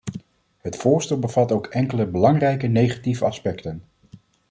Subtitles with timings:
[0.57, 3.83] Het voorstel bevat ook enkele belangrijke negatieve aspecten.